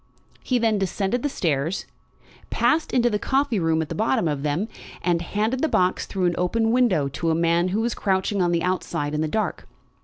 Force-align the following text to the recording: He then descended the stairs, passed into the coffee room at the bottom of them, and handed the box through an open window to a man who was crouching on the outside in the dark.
He 0.43 0.57
then 0.57 0.79
descended 0.79 1.21
the 1.21 1.29
stairs, 1.29 1.85
passed 2.49 2.91
into 2.91 3.07
the 3.07 3.19
coffee 3.19 3.59
room 3.59 3.83
at 3.83 3.89
the 3.89 3.93
bottom 3.93 4.27
of 4.27 4.41
them, 4.41 4.67
and 5.03 5.21
handed 5.21 5.61
the 5.61 5.67
box 5.69 6.07
through 6.07 6.25
an 6.25 6.35
open 6.39 6.71
window 6.71 7.07
to 7.09 7.29
a 7.29 7.35
man 7.35 7.67
who 7.67 7.81
was 7.81 7.93
crouching 7.93 8.41
on 8.41 8.51
the 8.51 8.63
outside 8.63 9.13
in 9.13 9.21
the 9.21 9.27
dark. 9.27 9.67